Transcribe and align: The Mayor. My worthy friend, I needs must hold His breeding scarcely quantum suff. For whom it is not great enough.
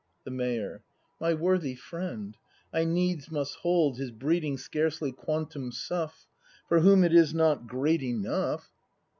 The 0.23 0.31
Mayor. 0.31 0.81
My 1.19 1.35
worthy 1.35 1.75
friend, 1.75 2.35
I 2.73 2.85
needs 2.85 3.29
must 3.29 3.57
hold 3.57 3.99
His 3.99 4.09
breeding 4.09 4.57
scarcely 4.57 5.11
quantum 5.11 5.71
suff. 5.71 6.25
For 6.67 6.79
whom 6.79 7.03
it 7.03 7.13
is 7.13 7.35
not 7.35 7.67
great 7.67 8.01
enough. 8.01 8.71